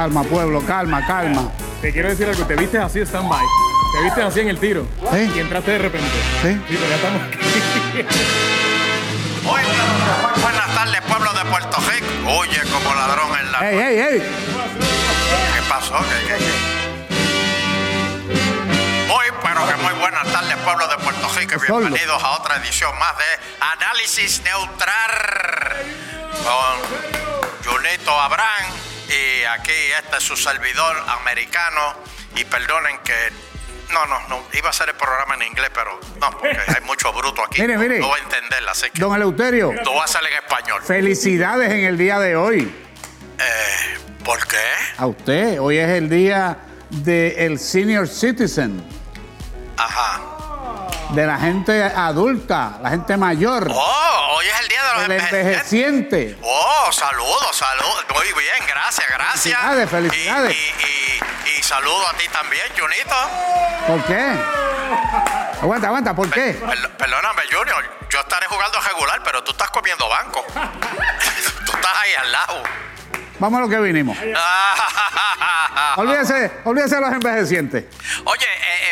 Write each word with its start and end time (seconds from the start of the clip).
Calma, 0.00 0.22
pueblo, 0.22 0.64
calma, 0.64 1.06
calma. 1.06 1.52
Te 1.82 1.92
quiero 1.92 2.08
decir 2.08 2.26
algo, 2.26 2.46
te 2.46 2.56
viste 2.56 2.78
así 2.78 3.00
stand-by. 3.00 3.44
Te 3.92 4.02
viste 4.02 4.22
así 4.22 4.40
en 4.40 4.48
el 4.48 4.58
tiro. 4.58 4.86
¿Sí? 5.12 5.30
Y 5.36 5.40
entraste 5.40 5.72
de 5.72 5.78
repente. 5.78 6.08
¿Sí? 6.40 6.58
pero 6.68 6.88
ya 6.88 6.94
estamos 6.96 7.20
Muy 9.42 9.60
buenas 10.40 10.74
tardes, 10.74 11.02
pueblo 11.02 11.30
de 11.34 11.44
Puerto 11.44 11.76
Rico. 11.90 12.06
Oye, 12.30 12.60
como 12.72 12.94
ladrón 12.94 13.38
en 13.40 13.52
la. 13.52 13.70
¡Ey, 13.70 13.78
ey, 13.78 13.98
ey! 13.98 14.20
¿Qué 14.20 15.62
pasó? 15.68 15.98
¿Qué, 15.98 16.28
qué, 16.28 16.36
qué? 16.38 16.52
Muy, 19.06 19.26
pero 19.42 19.68
que 19.68 19.76
muy 19.82 19.92
buenas 20.00 20.32
tardes, 20.32 20.56
pueblo 20.64 20.88
de 20.88 20.96
Puerto 20.96 21.28
Rico, 21.36 21.60
bienvenidos 21.60 22.24
a 22.24 22.30
otra 22.38 22.56
edición 22.56 22.98
más 22.98 23.18
de 23.18 23.38
Análisis 23.60 24.40
Neutral 24.44 25.76
con 26.42 27.70
Junito 27.70 28.18
Abraham. 28.18 28.79
Y 29.10 29.44
aquí 29.44 29.72
este 30.02 30.16
es 30.18 30.22
su 30.22 30.36
servidor 30.36 30.96
americano. 31.20 31.94
Y 32.36 32.44
perdonen 32.44 32.98
que. 33.04 33.14
No, 33.92 34.06
no, 34.06 34.20
no. 34.28 34.44
Iba 34.52 34.68
a 34.68 34.70
hacer 34.70 34.88
el 34.90 34.94
programa 34.94 35.34
en 35.34 35.42
inglés, 35.42 35.70
pero 35.74 35.98
no, 36.20 36.30
porque 36.30 36.56
hay 36.68 36.80
mucho 36.84 37.12
bruto 37.12 37.42
aquí. 37.44 37.60
Mire, 37.60 37.76
mire. 37.76 37.98
No 37.98 38.06
voy 38.06 38.20
a 38.20 38.22
entenderla, 38.22 38.70
así 38.70 38.88
que 38.90 39.00
Don 39.00 39.14
Eleuterio, 39.16 39.72
lo 39.72 39.90
voy 39.92 40.00
a 40.00 40.04
hacer 40.04 40.20
en 40.24 40.34
español. 40.38 40.80
felicidades 40.84 41.72
en 41.72 41.84
el 41.84 41.98
día 41.98 42.20
de 42.20 42.36
hoy. 42.36 42.72
Eh, 43.38 43.98
¿Por 44.24 44.46
qué? 44.46 44.62
A 44.96 45.06
usted, 45.06 45.60
hoy 45.60 45.78
es 45.78 45.88
el 45.88 46.08
día 46.08 46.56
del 46.90 47.58
senior 47.58 48.06
citizen, 48.06 48.80
Ajá. 49.76 50.20
De 51.12 51.26
la 51.26 51.38
gente 51.38 51.82
adulta, 51.82 52.78
la 52.82 52.90
gente 52.90 53.16
mayor, 53.16 53.68
Oh, 53.70 54.28
hoy 54.36 54.46
es 54.46 54.60
el 54.60 54.68
día 54.68 54.82
de 54.82 54.92
los 54.94 55.02
envejecientes. 55.02 55.40
envejeciente. 55.40 56.38
Oh, 56.42 56.92
saludos, 56.92 57.56
saludos. 57.56 58.04
Muy 58.14 58.26
bien, 58.42 58.66
gracias, 58.68 59.06
gracias. 59.08 59.58
Felicidades, 59.58 59.90
felicidades. 59.90 60.56
Y, 60.56 60.58
y, 60.58 61.20
y, 61.56 61.58
y 61.58 61.62
saludo 61.62 62.06
a 62.08 62.12
ti 62.14 62.26
también, 62.32 62.62
Junito. 62.78 63.16
¿Por 63.86 64.04
qué? 64.04 64.34
Aguanta, 65.62 65.86
aguanta, 65.88 66.14
¿por 66.14 66.30
qué? 66.30 66.52
Per- 66.54 66.90
perdóname, 66.96 67.42
Junior. 67.50 67.84
Yo 68.10 68.20
estaré 68.20 68.46
jugando 68.46 68.80
regular, 68.80 69.20
pero 69.24 69.42
tú 69.44 69.50
estás 69.52 69.70
comiendo 69.70 70.08
banco. 70.08 70.44
tú 71.66 71.72
estás 71.74 71.92
ahí 72.02 72.14
al 72.14 72.32
lado. 72.32 72.62
Vamos 73.38 73.58
a 73.58 73.62
lo 73.62 73.68
que 73.68 73.78
vinimos. 73.80 74.16
Olvídese, 75.96 76.52
olvídese 76.64 76.94
de 76.96 77.00
los 77.00 77.12
envejecientes. 77.12 77.84
Oye, 78.24 78.46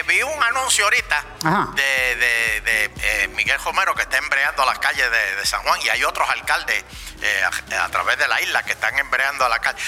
vi 0.09 0.23
un 0.23 0.43
anuncio 0.43 0.85
ahorita 0.85 1.25
Ajá. 1.45 1.69
de, 1.75 2.17
de- 2.17 2.61
de, 2.63 2.85
eh, 3.03 3.29
Miguel 3.29 3.59
Romero 3.65 3.95
que 3.95 4.03
está 4.03 4.17
embreando 4.17 4.65
las 4.65 4.79
calles 4.79 5.09
de, 5.11 5.37
de 5.37 5.47
San 5.47 5.63
Juan 5.63 5.81
y 5.83 5.89
hay 5.91 6.03
otros 6.03 6.29
alcaldes 6.31 6.83
eh, 7.23 7.43
a, 7.45 7.85
a 7.85 7.89
través 7.91 8.19
de 8.19 8.27
la 8.27 8.41
isla 8.41 8.63
que 8.65 8.73
están 8.73 8.99
embreando 8.99 9.45
a 9.45 9.49
la 9.49 9.59
calle, 9.61 9.79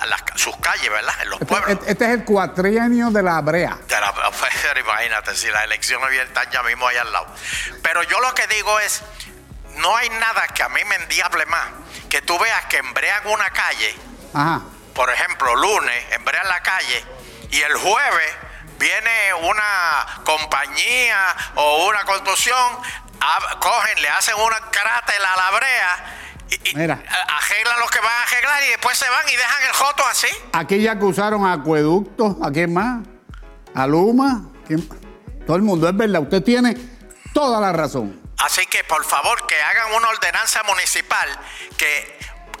a 0.00 0.06
las- 0.06 0.22
sus 0.36 0.56
calles, 0.58 0.90
¿verdad? 0.90 1.14
En 1.22 1.30
los 1.30 1.38
pueblos. 1.40 1.70
Este, 1.70 1.92
este 1.92 2.04
es 2.06 2.10
el 2.10 2.24
cuatrienio 2.24 3.10
de 3.10 3.22
la 3.22 3.40
brea. 3.40 3.78
De 3.86 4.00
la- 4.00 4.12
pero 4.62 4.80
imagínate, 4.80 5.34
si 5.36 5.48
las 5.50 5.64
elecciones 5.64 6.10
están 6.12 6.50
ya 6.50 6.62
mismo 6.64 6.86
ahí 6.88 6.96
al 6.96 7.12
lado. 7.12 7.26
Pero 7.82 8.02
yo 8.02 8.20
lo 8.20 8.34
que 8.34 8.46
digo 8.48 8.78
es, 8.80 9.02
no 9.76 9.96
hay 9.96 10.10
nada 10.10 10.48
que 10.48 10.62
a 10.64 10.68
mí 10.68 10.84
me 10.86 10.96
endiable 10.96 11.46
más 11.46 11.66
que 12.10 12.20
tú 12.22 12.38
veas 12.38 12.64
que 12.66 12.78
embrean 12.78 13.26
una 13.26 13.48
calle, 13.50 13.94
Ajá. 14.34 14.62
por 14.94 15.10
ejemplo, 15.10 15.54
lunes, 15.54 16.04
embrean 16.12 16.48
la 16.48 16.60
calle 16.62 17.04
y 17.50 17.60
el 17.60 17.74
jueves 17.76 18.34
viene 18.78 19.34
una 19.42 20.22
compañía 20.24 21.36
o 21.56 21.86
una 21.88 22.04
construcción, 22.04 22.78
cogen, 23.60 24.02
le 24.02 24.08
hacen 24.08 24.34
una 24.36 24.58
cráter 24.70 25.20
a 25.24 25.36
la 25.36 25.50
brea 25.50 26.14
y, 26.50 26.54
y 26.70 26.82
arreglan 26.82 27.80
lo 27.80 27.86
que 27.88 28.00
van 28.00 28.12
a 28.12 28.22
arreglar 28.22 28.62
y 28.64 28.68
después 28.68 28.98
se 28.98 29.08
van 29.08 29.28
y 29.28 29.36
dejan 29.36 29.62
el 29.64 29.72
joto 29.72 30.06
así. 30.06 30.28
Aquí 30.52 30.80
ya 30.82 30.92
acusaron 30.92 31.46
a 31.46 31.54
Acueducto, 31.54 32.38
¿a 32.42 32.50
quién 32.50 32.72
más? 32.72 33.06
A 33.74 33.86
Luma. 33.86 34.50
¿quién? 34.66 34.88
Todo 35.46 35.56
el 35.56 35.62
mundo, 35.62 35.88
es 35.88 35.96
verdad, 35.96 36.20
usted 36.20 36.42
tiene 36.42 36.76
toda 37.32 37.60
la 37.60 37.72
razón. 37.72 38.20
Así 38.38 38.66
que 38.66 38.84
por 38.84 39.04
favor 39.04 39.46
que 39.46 39.60
hagan 39.60 39.94
una 39.94 40.08
ordenanza 40.08 40.62
municipal 40.62 41.28
que 41.76 42.18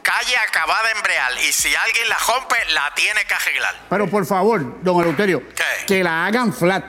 calle 0.08 0.36
acabada 0.38 0.84
de 0.84 0.92
embrear 0.92 1.32
y 1.46 1.52
si 1.52 1.74
alguien 1.74 2.08
la 2.08 2.16
rompe 2.26 2.56
la 2.72 2.92
tiene 2.94 3.24
que 3.26 3.34
arreglar. 3.34 3.74
Pero 3.90 4.08
por 4.08 4.24
favor, 4.24 4.82
don 4.82 5.00
Eleuterio, 5.00 5.42
¿Qué? 5.54 5.86
que 5.86 6.02
la 6.02 6.26
hagan 6.26 6.52
flat. 6.52 6.84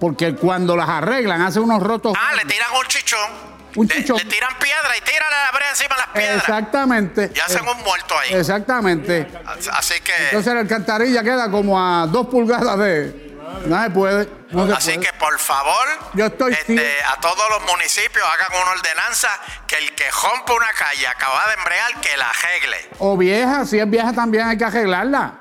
Porque 0.00 0.34
cuando 0.34 0.76
las 0.76 0.88
arreglan, 0.88 1.40
hacen 1.42 1.62
unos 1.62 1.80
rotos. 1.80 2.12
Ah, 2.18 2.34
le 2.34 2.44
tiran 2.44 2.68
un 2.74 2.86
chichón. 2.88 3.30
Un 3.76 3.86
le, 3.86 3.94
chichón. 3.94 4.16
le 4.16 4.24
tiran 4.24 4.52
piedra 4.58 4.96
y 4.96 5.00
tiran 5.02 5.30
la 5.30 5.56
brea 5.56 5.70
encima 5.70 5.94
de 5.94 6.00
las 6.00 6.08
piedras. 6.08 6.36
Exactamente. 6.38 7.30
Y 7.32 7.38
hacen 7.38 7.68
un 7.68 7.82
muerto 7.84 8.18
ahí. 8.18 8.34
Exactamente. 8.34 9.28
Así 9.72 10.00
que, 10.00 10.12
Entonces 10.24 10.52
la 10.52 10.60
alcantarilla 10.60 11.22
queda 11.22 11.48
como 11.50 11.78
a 11.80 12.06
dos 12.08 12.26
pulgadas 12.26 12.76
de. 12.80 13.31
No 13.66 13.82
se 13.82 13.90
puede. 13.90 14.28
No 14.50 14.74
así 14.74 14.92
puede. 14.94 15.06
que 15.06 15.12
por 15.18 15.38
favor, 15.38 15.86
Yo 16.14 16.26
estoy 16.26 16.52
este, 16.52 17.02
a 17.04 17.20
todos 17.20 17.42
los 17.50 17.62
municipios 17.70 18.24
hagan 18.32 18.62
una 18.62 18.70
ordenanza 18.72 19.28
que 19.66 19.76
el 19.78 19.94
que 19.94 20.04
rompe 20.10 20.52
una 20.52 20.72
calle 20.72 21.06
acabada 21.06 21.48
de 21.48 21.54
embrear 21.54 22.00
que 22.00 22.16
la 22.16 22.28
arregle. 22.28 22.90
O 22.98 23.16
vieja, 23.16 23.64
si 23.66 23.78
es 23.78 23.88
vieja 23.90 24.12
también 24.12 24.46
hay 24.46 24.58
que 24.58 24.64
arreglarla. 24.64 25.34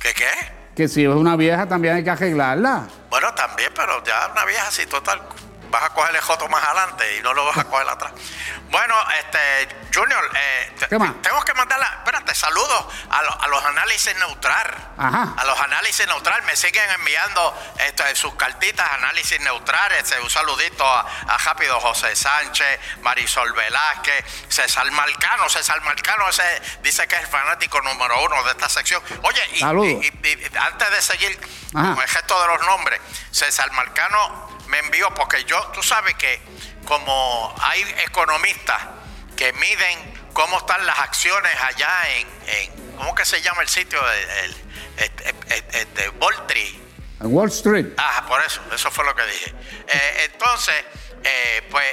¿Qué 0.00 0.12
qué? 0.14 0.30
Que 0.76 0.88
si 0.88 1.04
es 1.04 1.10
una 1.10 1.36
vieja 1.36 1.66
también 1.66 1.96
hay 1.96 2.04
que 2.04 2.10
arreglarla. 2.10 2.86
Bueno, 3.10 3.34
también, 3.34 3.70
pero 3.74 4.02
ya 4.04 4.28
una 4.32 4.44
vieja 4.44 4.68
así, 4.68 4.86
total, 4.86 5.20
vas 5.72 5.82
a 5.84 5.88
coger 5.94 6.14
el 6.14 6.20
joto 6.20 6.46
más 6.48 6.62
adelante 6.62 7.16
y 7.16 7.22
no 7.22 7.32
lo 7.34 7.44
vas 7.46 7.56
a 7.58 7.64
coger 7.64 7.88
atrás. 7.88 8.12
Bueno, 8.68 8.94
este, 9.18 9.68
Junior, 9.92 10.30
eh, 10.34 10.72
tengo 11.22 11.42
que 11.44 11.54
mandarla, 11.54 11.86
espérate, 11.98 12.34
saludos 12.34 12.86
a, 13.10 13.22
lo- 13.22 13.42
a 13.42 13.46
los 13.48 13.64
análisis 13.64 14.14
neutral. 14.16 14.74
Ajá. 14.98 15.34
A 15.36 15.44
los 15.44 15.58
análisis 15.58 16.06
neutral, 16.06 16.42
me 16.42 16.54
siguen 16.56 16.88
enviando 16.90 17.74
este, 17.80 18.14
sus 18.14 18.34
cartitas, 18.34 18.88
análisis 18.92 19.40
neutral. 19.40 19.90
Este, 19.92 20.20
un 20.20 20.30
saludito 20.30 20.86
a, 20.86 21.00
a 21.28 21.38
Rápido 21.38 21.80
José 21.80 22.14
Sánchez, 22.14 22.78
Marisol 23.00 23.52
Velázquez, 23.54 24.24
César 24.48 24.90
Marcano. 24.92 25.48
César 25.48 25.80
Marcano 25.82 26.28
ese 26.28 26.62
dice 26.82 27.08
que 27.08 27.16
es 27.16 27.22
el 27.22 27.26
fanático 27.28 27.80
número 27.80 28.22
uno 28.24 28.42
de 28.44 28.50
esta 28.52 28.68
sección. 28.68 29.02
Oye, 29.22 29.42
y, 29.54 29.60
Saludos. 29.60 30.04
y- 30.04 30.06
y- 30.06 30.50
y 30.52 30.56
antes 30.56 30.90
de 30.90 31.02
seguir 31.02 31.40
Ajá. 31.74 31.94
con 31.94 32.02
el 32.02 32.08
gesto 32.08 32.40
de 32.40 32.46
los 32.48 32.66
nombres, 32.66 33.00
César 33.30 33.70
Marcano 33.72 34.50
me 34.72 34.78
envió, 34.78 35.12
porque 35.14 35.44
yo, 35.44 35.60
tú 35.74 35.82
sabes 35.82 36.14
que 36.14 36.40
como 36.86 37.54
hay 37.60 37.82
economistas 38.06 38.80
que 39.36 39.52
miden 39.52 40.14
cómo 40.32 40.56
están 40.58 40.84
las 40.86 40.98
acciones 40.98 41.52
allá 41.62 42.08
en, 42.16 42.28
en 42.46 42.96
¿cómo 42.96 43.14
que 43.14 43.24
se 43.26 43.42
llama 43.42 43.60
el 43.62 43.68
sitio? 43.68 44.00
El, 44.10 44.30
el- 44.30 44.56
este, 44.96 45.34
este, 45.48 45.78
este, 45.80 46.08
Wall 46.10 46.34
Street. 46.46 46.74
En 47.20 47.34
Wall 47.34 47.48
Street. 47.48 47.86
Ah, 47.98 48.24
por 48.28 48.42
eso, 48.42 48.60
eso 48.74 48.90
fue 48.90 49.04
lo 49.04 49.14
que 49.14 49.24
dije. 49.26 49.54
Eh, 49.88 50.28
entonces, 50.32 50.74
eh, 51.24 51.66
pues 51.70 51.86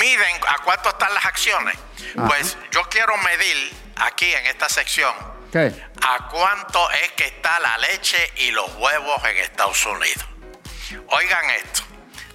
miden 0.00 0.36
a 0.48 0.58
cuánto 0.64 0.88
están 0.90 1.12
las 1.14 1.24
acciones. 1.24 1.76
Ajá. 2.18 2.26
Pues 2.28 2.56
yo 2.70 2.82
quiero 2.90 3.16
medir 3.18 3.72
aquí 3.96 4.32
en 4.32 4.46
esta 4.46 4.68
sección 4.68 5.14
¿Qué? 5.52 5.72
a 6.06 6.28
cuánto 6.28 6.90
es 6.92 7.12
que 7.12 7.24
está 7.26 7.60
la 7.60 7.76
leche 7.78 8.32
y 8.36 8.50
los 8.52 8.68
huevos 8.76 9.22
en 9.24 9.36
Estados 9.38 9.84
Unidos. 9.86 10.24
Oigan 11.08 11.50
esto, 11.50 11.82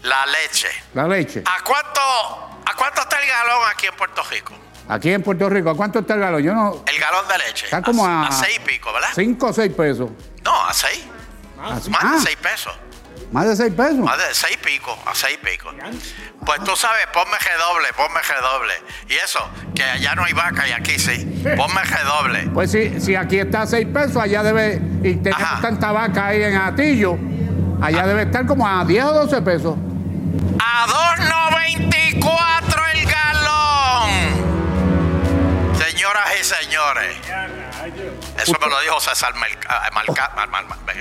la 0.03 0.25
leche. 0.25 0.69
La 0.93 1.07
leche. 1.07 1.43
¿A 1.45 1.63
cuánto, 1.63 2.01
¿A 2.65 2.75
cuánto 2.75 3.01
está 3.01 3.19
el 3.21 3.27
galón 3.27 3.61
aquí 3.71 3.87
en 3.87 3.95
Puerto 3.95 4.23
Rico? 4.29 4.53
Aquí 4.87 5.11
en 5.11 5.21
Puerto 5.21 5.49
Rico, 5.49 5.69
¿a 5.69 5.75
cuánto 5.75 5.99
está 5.99 6.15
el 6.15 6.19
galón? 6.21 6.41
Yo 6.41 6.53
no. 6.53 6.83
El 6.87 6.99
galón 6.99 7.27
de 7.27 7.37
leche. 7.37 7.65
Está 7.65 7.81
como 7.81 8.05
a. 8.05 8.27
a 8.27 8.31
seis 8.31 8.57
y 8.57 8.59
pico, 8.67 8.91
¿verdad? 8.91 9.09
Cinco 9.13 9.47
o 9.47 9.53
seis 9.53 9.71
pesos. 9.73 10.09
No, 10.43 10.65
a 10.65 10.73
seis. 10.73 11.05
Ah, 11.61 11.79
Más 11.89 12.03
ah, 12.03 12.13
de 12.13 12.19
seis 12.21 12.37
pesos. 12.37 12.73
Más 13.31 13.47
de 13.47 13.55
seis 13.55 13.73
pesos. 13.73 13.99
Más 13.99 14.17
de 14.17 14.33
seis 14.33 14.57
y 14.59 14.65
pico, 14.65 14.97
a 15.05 15.13
seis 15.13 15.37
y 15.39 15.45
pico. 15.45 15.69
Pues 16.43 16.63
tú 16.63 16.75
sabes, 16.75 17.05
ponme 17.13 17.37
doble, 17.59 17.93
ponme 17.93 18.19
doble. 18.41 18.73
Y 19.07 19.13
eso, 19.13 19.47
que 19.75 19.83
allá 19.83 20.15
no 20.15 20.23
hay 20.23 20.33
vaca 20.33 20.67
y 20.67 20.71
aquí 20.71 20.97
sí. 20.97 21.43
Ponme 21.55 21.81
doble. 22.05 22.49
Pues 22.53 22.71
si, 22.71 22.99
si 22.99 23.15
aquí 23.15 23.37
está 23.37 23.63
a 23.63 23.67
seis 23.67 23.85
pesos, 23.93 24.17
allá 24.17 24.41
debe. 24.41 24.81
Y 25.03 25.17
tenemos 25.17 25.43
Ajá. 25.43 25.61
tanta 25.61 25.91
vaca 25.91 26.27
ahí 26.27 26.41
en 26.41 26.55
Atillo. 26.55 27.17
Allá 27.81 28.07
debe 28.07 28.23
estar 28.23 28.45
como 28.45 28.67
a 28.67 28.83
10 28.83 29.03
o 29.05 29.13
12 29.25 29.41
pesos. 29.41 29.77
A 30.59 30.85
2.94 30.87 32.91
el 32.93 33.05
galón. 33.05 34.09
Señoras 35.77 36.29
y 36.39 36.43
señores. 36.43 37.17
Eso 38.37 38.53
me 38.61 38.67
lo 38.67 38.79
dijo 38.81 38.99
César 38.99 39.33
Mal- 39.35 39.57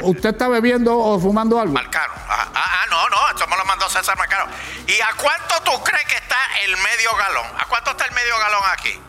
¿Usted 0.03 0.31
está 0.31 0.49
bebiendo 0.49 0.97
o 0.97 1.19
fumando 1.21 1.61
algo? 1.61 1.75
Marcano. 1.75 2.13
Ajá. 2.29 2.49
Ah, 2.55 2.81
ah, 2.83 2.87
no, 2.91 3.09
no, 3.09 3.29
esto 3.31 3.47
me 3.49 3.57
lo 3.57 3.65
mandó 3.65 3.89
César 3.89 4.17
Marcano. 4.17 4.47
¿Y 4.87 5.01
a 5.01 5.09
cuánto 5.21 5.55
tú 5.65 5.73
crees 5.83 6.05
que 6.07 6.15
está 6.17 6.37
el 6.65 6.77
medio 6.77 7.15
galón? 7.17 7.47
¿A 7.59 7.65
cuánto 7.67 7.91
está 7.91 8.05
el 8.07 8.13
medio 8.13 8.39
galón 8.39 8.63
aquí? 8.73 9.01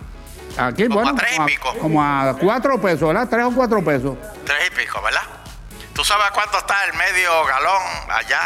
Aquí, 0.58 0.84
Como 0.88 0.96
bueno, 0.96 1.12
a 1.12 1.16
tres 1.16 1.34
y 1.34 1.36
como 1.36 1.46
pico. 1.48 1.70
a, 1.70 1.76
como 1.80 2.04
a 2.04 2.34
cuatro 2.38 2.82
pesos, 2.82 3.08
¿verdad? 3.08 3.28
Tres 3.30 3.46
o 3.46 3.52
cuatro 3.54 3.84
pesos. 3.84 4.18
Tres 4.46 4.68
y 4.68 4.72
pico, 4.76 5.00
¿verdad? 5.02 5.22
¿Tú 6.00 6.06
sabes 6.06 6.28
a 6.28 6.32
cuánto 6.32 6.58
está 6.58 6.86
el 6.86 6.94
medio 6.94 7.44
galón 7.44 7.82
allá 8.10 8.40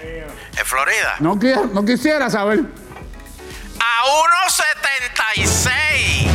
en, 0.00 0.26
en 0.56 0.64
Florida? 0.64 1.16
No, 1.18 1.34
qui- 1.34 1.68
no 1.72 1.84
quisiera 1.84 2.30
saber. 2.30 2.60
A 3.80 4.04
1.76. 4.54 6.30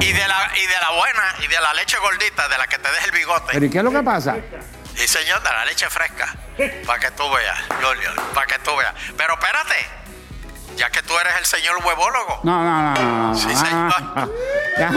Y 0.00 0.12
de 0.12 0.28
la, 0.28 0.50
y 0.56 0.66
de 0.68 0.78
la 0.80 0.90
buena, 0.92 1.34
y 1.42 1.48
de 1.48 1.60
la 1.60 1.74
leche 1.74 1.98
gordita, 1.98 2.46
de 2.48 2.56
la 2.56 2.68
que 2.68 2.78
te 2.78 2.88
deja 2.92 3.04
el 3.06 3.10
bigote. 3.10 3.48
¿Pero 3.54 3.66
y 3.66 3.70
qué 3.70 3.78
es 3.78 3.84
lo 3.84 3.90
que 3.90 4.04
pasa? 4.04 4.36
Sí, 4.94 5.08
señor, 5.08 5.42
de 5.42 5.50
la 5.50 5.64
leche 5.64 5.90
fresca. 5.90 6.32
Para 6.86 7.00
que 7.00 7.10
tú 7.10 7.28
veas, 7.32 7.58
para 8.34 8.46
que 8.46 8.60
tú 8.60 8.76
veas. 8.76 8.94
Pero 9.16 9.34
espérate, 9.34 9.84
ya 10.76 10.90
que 10.90 11.02
tú 11.02 11.18
eres 11.18 11.32
el 11.40 11.44
señor 11.46 11.84
huevólogo. 11.84 12.38
No, 12.44 12.62
no, 12.62 12.82
no, 12.82 12.94
no. 13.02 13.28
no. 13.30 13.34
Sí, 13.34 13.52
señor. 13.52 13.92
No, 14.76 14.90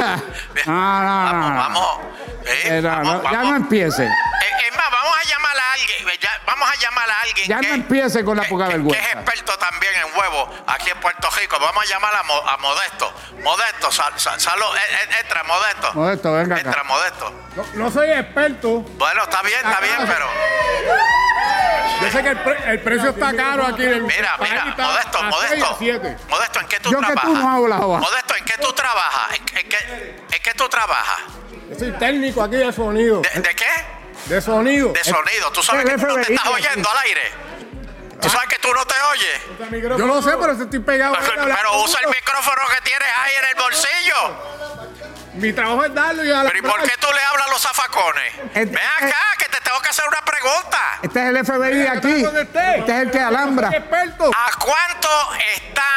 no, 1.03 1.33
no, 1.33 1.55
vamos, 1.55 1.57
vamos. 1.57 1.99
Eh, 2.47 2.77
Eh, 2.77 2.81
no, 2.81 2.89
vamos, 2.89 3.23
no, 3.23 3.23
ya 3.23 3.37
vamos. 3.37 3.49
no 3.51 3.55
empiece. 3.57 4.03
Eh, 4.05 4.11
Es 4.67 4.75
más, 4.75 4.89
vamos 4.91 5.13
a 5.17 5.23
llamar 5.27 5.57
a 5.57 5.73
alguien. 5.73 6.09
eh, 6.09 6.17
ya- 6.21 6.41
vamos 6.45 6.69
a 6.69 6.75
llamar 6.75 7.09
a 7.09 7.21
alguien. 7.21 7.47
Ya 7.47 7.59
que, 7.59 7.67
no 7.69 7.73
empiece 7.75 8.23
con 8.23 8.37
la 8.37 8.43
poca 8.43 8.65
que- 8.67 8.73
vergüenza. 8.73 8.99
Que 9.01 9.07
es 9.07 9.13
experto 9.15 9.57
también 9.57 9.93
en 9.95 10.19
huevos 10.19 10.49
aquí 10.67 10.89
en 10.89 10.99
Puerto 10.99 11.29
Rico. 11.31 11.57
Vamos 11.59 11.83
a 11.83 11.87
llamar 11.87 12.15
a, 12.15 12.23
Mo- 12.23 12.47
a 12.47 12.57
Modesto. 12.57 13.13
Modesto, 13.43 13.91
sal, 13.91 14.13
sal- 14.17 14.39
salud. 14.39 14.65
Entra, 15.19 15.43
Modesto. 15.43 15.93
Modesto, 15.93 16.33
venga 16.33 16.55
acá. 16.55 16.65
Entra, 16.69 16.83
Modesto. 16.83 17.31
No, 17.55 17.65
no 17.73 17.91
soy 17.91 18.09
experto. 18.11 18.81
Bueno, 18.81 19.23
está 19.23 19.41
bien, 19.43 19.59
está 19.63 19.79
bien, 19.79 19.97
pero. 20.07 20.27
Yo 22.01 22.11
sé 22.11 22.21
que 22.23 22.29
el, 22.29 22.37
pre- 22.39 22.71
el 22.71 22.79
precio 22.81 23.09
está 23.09 23.35
caro 23.35 23.65
aquí 23.65 23.83
en 23.83 23.93
el 23.93 24.01
Mira, 24.03 24.35
mira, 24.39 24.65
Modesto, 24.77 25.23
Modesto. 25.23 25.77
Modesto, 26.29 26.59
¿en 26.59 26.67
qué 26.67 26.79
tú 26.79 26.91
Yo 26.91 26.99
que 26.99 27.05
tú 27.07 27.13
trabajas? 27.13 27.43
no. 27.79 27.87
Modesto, 27.99 28.35
¿en 28.35 28.45
qué 28.45 28.53
tú 28.59 28.73
trabajas? 28.73 29.35
¿En, 29.35 29.57
en 29.57 29.69
qué, 29.69 30.25
en 30.31 30.41
qué 30.43 30.53
tú 30.53 30.69
trabajas? 30.69 31.21
Yo 31.69 31.77
soy 31.79 31.91
técnico 31.93 32.43
aquí 32.43 32.55
de 32.55 32.71
sonido. 32.71 33.21
¿De, 33.21 33.41
de 33.41 33.55
qué? 33.55 33.65
De 34.25 34.41
sonido. 34.41 34.93
De 34.93 35.03
sonido. 35.03 35.51
¿Tú 35.51 35.61
sabes 35.63 35.85
el 35.85 35.91
que 35.91 35.97
tú 35.97 36.07
no 36.07 36.15
te 36.15 36.33
estás 36.33 36.47
oyendo 36.47 36.89
al 36.89 36.97
aire? 36.99 37.31
¿Tú 38.21 38.29
sabes 38.29 38.47
que 38.49 38.57
tú 38.59 38.73
no 38.73 38.85
te 38.85 38.95
oyes? 39.11 39.81
Yo 39.97 40.05
lo 40.07 40.21
sé, 40.21 40.31
pero 40.39 40.55
si 40.55 40.63
estoy 40.63 40.79
pegado. 40.79 41.15
Pero, 41.19 41.43
pero 41.45 41.81
usa 41.83 41.99
el 42.03 42.09
micrófono 42.09 42.61
que 42.73 42.81
tienes 42.81 43.07
ahí 43.23 43.31
en 43.41 43.45
el 43.49 43.55
bolsillo. 43.55 44.57
Mi 45.33 45.53
trabajo 45.53 45.85
es 45.85 45.93
darlo 45.93 46.23
y 46.25 46.31
a 46.31 46.43
la 46.43 46.49
Pero 46.49 46.57
¿y 46.57 46.61
por 46.63 46.81
qué 46.81 46.93
tú 46.99 47.07
le 47.13 47.21
hablas 47.21 47.47
a 47.47 47.49
los 47.51 47.61
zafacones? 47.61 48.33
El- 48.55 48.69
Ven 48.69 48.77
acá, 48.97 49.15
que 49.37 49.45
te 49.49 49.61
tengo 49.61 49.79
que 49.81 49.89
hacer 49.89 50.05
una 50.07 50.21
pregunta. 50.25 50.79
Este 51.03 51.19
es 51.21 51.25
el 51.27 51.45
FBI 51.45 51.87
aquí. 51.87 52.25
Este 52.25 52.91
es 52.91 53.01
el 53.03 53.11
que 53.11 53.19
alambra. 53.19 53.67
¿A 53.69 53.71
cuánto 54.59 55.09
está 55.55 55.89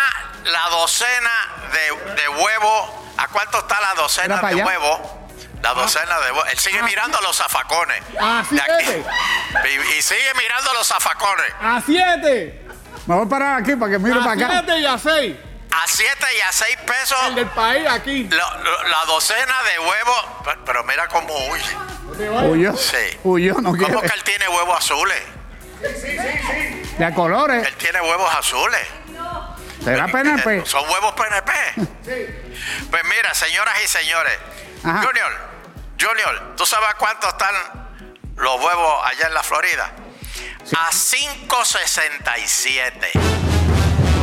la 0.44 0.68
docena 0.68 1.30
de, 1.72 2.14
de 2.22 2.28
huevos? 2.28 2.90
¿A 3.16 3.28
cuánto 3.28 3.60
está 3.60 3.80
la 3.80 3.94
docena 3.94 4.40
de 4.42 4.56
huevos? 4.56 5.00
La 5.62 5.74
docena 5.74 6.18
de 6.20 6.32
huevos. 6.32 6.44
Él 6.52 6.58
sigue 6.58 6.82
mirando 6.82 7.18
a 7.18 7.22
los 7.22 7.36
zafacones. 7.36 8.02
Ah, 8.20 8.42
sí, 8.48 8.58
aquí. 8.58 8.72
ese. 8.82 9.04
Y, 9.68 9.98
y 9.98 10.02
sigue 10.02 10.34
mirando 10.38 10.70
a 10.70 10.74
los 10.74 10.86
zafacones. 10.86 11.52
A 11.60 11.80
siete. 11.84 12.62
Me 13.06 13.14
voy 13.14 13.26
a 13.26 13.28
parar 13.28 13.60
aquí 13.62 13.76
para 13.76 13.92
que 13.92 13.98
mire 13.98 14.16
A 14.20 14.24
para 14.24 14.32
acá. 14.32 14.48
siete 14.64 14.78
y 14.80 14.86
a 14.86 14.98
seis. 14.98 15.36
A 15.72 15.86
7 15.86 16.26
y 16.36 16.40
a 16.40 16.52
6 16.52 16.76
pesos 16.84 17.18
El 17.28 17.34
del 17.36 17.46
país 17.46 17.86
aquí. 17.88 18.24
la, 18.24 18.36
la- 18.36 18.88
la 18.88 19.04
docena 19.06 19.54
de 19.72 19.78
huevos. 19.78 20.24
Pero, 20.44 20.64
pero 20.64 20.84
mira 20.84 21.06
cómo 21.06 21.32
huye. 21.46 22.42
Huyó. 22.48 22.76
Sí. 22.76 22.96
Huyó, 23.22 23.54
no 23.60 23.70
quiere. 23.74 23.86
¿Cómo 23.94 24.00
que 24.04 24.12
él 24.12 24.24
tiene 24.24 24.48
huevos 24.48 24.76
azules? 24.76 25.22
De 26.98 27.14
colores. 27.14 27.66
Él 27.68 27.74
tiene 27.76 28.00
huevos 28.00 28.34
azules. 28.34 28.80
¿Será 29.84 30.08
PNP? 30.08 30.58
Eh, 30.58 30.62
Son 30.66 30.82
huevos 30.90 31.14
PNP. 31.14 31.52
Pues 32.90 33.04
mira, 33.04 33.32
señoras 33.34 33.74
y 33.84 33.88
señores. 33.88 34.38
Ajá. 34.82 35.02
Junior, 35.06 35.30
Junior, 36.00 36.54
¿tú 36.56 36.64
sabes 36.66 36.88
cuánto 36.98 37.28
están 37.28 37.54
los 38.36 38.54
huevos 38.64 38.94
allá 39.04 39.26
en 39.28 39.34
la 39.34 39.42
Florida? 39.42 39.92
A 40.76 40.90
5.67. 40.90 43.10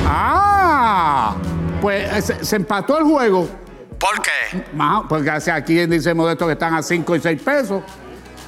Ah, 0.07 1.35
pues 1.81 2.11
eh, 2.13 2.21
se, 2.21 2.45
se 2.45 2.55
empató 2.55 2.97
el 2.97 3.03
juego. 3.05 3.47
¿Por 3.99 4.21
qué? 4.21 4.65
Más, 4.73 5.03
porque 5.09 5.29
aquí 5.29 5.85
dice 5.87 6.13
Modesto 6.13 6.45
que 6.45 6.53
están 6.53 6.75
a 6.75 6.83
5 6.83 7.15
y 7.15 7.19
6 7.19 7.41
pesos. 7.41 7.83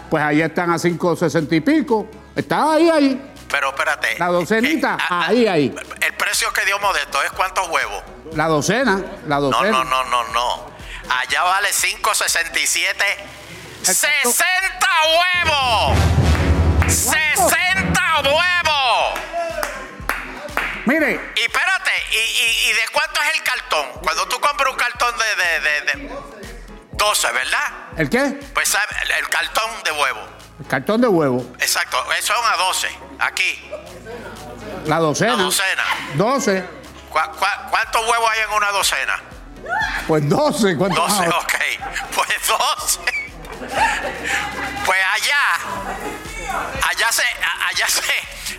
Pues 0.09 0.23
allá 0.23 0.45
están 0.47 0.71
a 0.71 0.75
5.60 0.75 1.51
y 1.53 1.61
pico. 1.61 2.07
Está 2.35 2.73
ahí, 2.73 2.89
ahí. 2.89 3.33
Pero 3.49 3.69
espérate. 3.69 4.17
La 4.19 4.27
docenita, 4.27 4.93
Eh, 4.93 4.97
ah, 5.01 5.05
ah, 5.09 5.25
ahí, 5.27 5.47
ahí. 5.47 5.75
El 6.01 6.13
precio 6.13 6.51
que 6.53 6.65
dio 6.65 6.77
Modesto 6.79 7.21
es 7.23 7.31
cuántos 7.31 7.67
huevos. 7.69 8.03
La 8.35 8.47
docena, 8.47 9.01
la 9.27 9.35
No, 9.39 9.41
docena. 9.41 9.71
no, 9.71 9.83
no, 9.83 10.03
no, 10.05 10.23
no. 10.33 10.68
Allá 11.09 11.43
vale 11.43 11.69
5.67. 11.69 12.93
¡60 13.83 14.35
huevos! 15.45 15.97
¡60 16.87 18.23
huevos! 18.23 19.19
Mire, 20.85 21.19
Y 21.35 21.41
espérate, 21.41 21.91
¿y, 22.11 22.15
y, 22.15 22.69
y 22.69 22.73
de 22.73 22.81
cuánto 22.91 23.21
es 23.21 23.35
el 23.35 23.43
cartón? 23.43 23.85
Cuando 24.03 24.27
tú 24.27 24.39
compras 24.39 24.71
un 24.71 24.77
cartón 24.77 25.15
de, 25.17 25.35
de, 25.43 25.59
de- 25.61 25.81
de 26.07 26.15
12, 26.93 27.31
¿verdad? 27.31 27.73
¿el 27.97 28.09
qué? 28.09 28.39
Pues 28.53 28.75
el, 29.03 29.11
el 29.11 29.29
cartón 29.29 29.71
de 29.83 29.91
huevo. 29.91 30.19
El 30.59 30.67
cartón 30.67 31.01
de 31.01 31.07
huevo. 31.07 31.45
Exacto, 31.59 31.97
eh, 32.13 32.21
son 32.21 32.37
a 32.45 32.57
12. 32.57 32.89
Aquí, 33.19 33.69
La 34.85 34.97
docena. 34.99 35.35
la 35.37 35.43
docena. 35.43 35.83
12. 36.15 36.63
¿Cuá- 37.09 37.31
cuá- 37.31 37.67
cuántos 37.69 38.01
huevos 38.07 38.29
hay 38.33 38.39
en 38.41 38.49
una 38.51 38.71
docena? 38.71 39.19
Pues 40.07 40.27
12. 40.27 40.75
¿cuánto 40.77 41.01
12, 41.01 41.27
más? 41.27 41.35
ok. 41.35 41.53
Pues 42.15 42.29
12. 42.47 42.99
Pues 44.85 44.99
allá, 45.13 45.37
allá 46.89 47.11
se, 47.11 47.23
allá 47.69 47.87
se, 47.87 48.01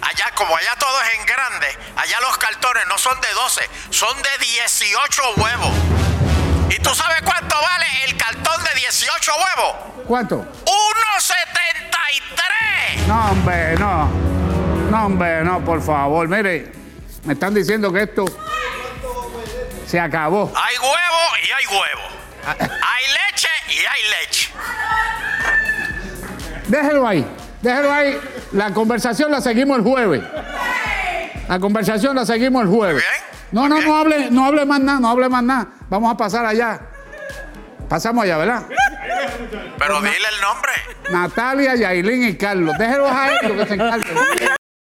allá 0.00 0.30
como 0.34 0.56
allá 0.56 0.74
todo 0.78 1.02
es 1.02 1.14
en 1.18 1.26
grande, 1.26 1.66
allá 1.96 2.20
los 2.20 2.38
cartones 2.38 2.86
no 2.88 2.96
son 2.98 3.20
de 3.20 3.28
12, 3.32 3.68
son 3.90 4.16
de 4.22 4.38
18 4.38 5.22
huevos. 5.36 5.72
¿Y 6.70 6.78
tú 6.80 6.94
sabes 6.94 7.20
cuánto 7.22 7.56
vale 7.60 7.86
el 8.04 8.16
cartón 8.16 8.62
de 8.62 8.74
18 8.80 9.32
huevos? 9.34 9.74
¿Cuánto? 10.06 10.46
1.73. 10.64 13.06
No, 13.06 13.30
hombre, 13.30 13.74
no. 13.76 14.08
No, 14.90 15.06
hombre, 15.06 15.42
no, 15.42 15.64
por 15.64 15.82
favor. 15.82 16.28
Mire, 16.28 16.70
me 17.24 17.32
están 17.32 17.54
diciendo 17.54 17.92
que 17.92 18.02
esto 18.02 18.24
se 19.90 19.98
acabó. 19.98 20.52
Hay 20.54 20.76
huevo 20.78 20.92
y 21.42 21.50
hay 21.50 21.66
huevo. 21.66 22.02
Hay 22.46 23.04
leche 23.08 23.48
y 23.68 23.78
hay 23.78 24.02
leche. 24.20 24.50
Déjelo 26.68 27.08
ahí. 27.08 27.26
Déjelo 27.60 27.92
ahí. 27.92 28.20
La 28.52 28.72
conversación 28.72 29.32
la 29.32 29.40
seguimos 29.40 29.78
el 29.78 29.82
jueves. 29.82 30.22
La 31.48 31.58
conversación 31.58 32.14
la 32.14 32.24
seguimos 32.24 32.62
el 32.62 32.68
jueves. 32.68 33.04
No, 33.50 33.68
no, 33.68 33.80
no 33.80 33.96
hable, 33.96 34.30
no 34.30 34.46
hable 34.46 34.64
más 34.64 34.78
nada, 34.78 35.00
no 35.00 35.10
hable 35.10 35.28
más 35.28 35.42
nada. 35.42 35.66
Vamos 35.88 36.14
a 36.14 36.16
pasar 36.16 36.46
allá. 36.46 36.82
Pasamos 37.88 38.22
allá, 38.22 38.36
¿verdad? 38.36 38.62
Pero 39.76 40.00
dile 40.02 40.14
el 40.14 40.40
nombre. 40.40 40.72
Natalia, 41.10 41.74
Yailin 41.74 42.28
y 42.28 42.36
Carlos. 42.36 42.78
Déjelos 42.78 43.10
a 43.10 43.28
ellos 43.32 43.52
que 43.58 43.66
se 43.66 43.74
encarguen. 43.74 44.59